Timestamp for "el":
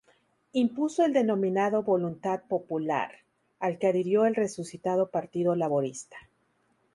1.05-1.13, 4.25-4.33